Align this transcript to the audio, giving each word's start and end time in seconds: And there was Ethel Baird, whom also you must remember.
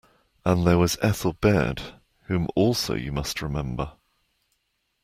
And 0.43 0.65
there 0.65 0.79
was 0.79 0.97
Ethel 1.03 1.33
Baird, 1.33 1.93
whom 2.23 2.47
also 2.55 2.95
you 2.95 3.11
must 3.11 3.39
remember. 3.39 3.91